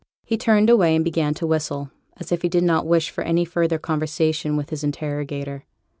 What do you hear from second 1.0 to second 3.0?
began to whistle, as if he did not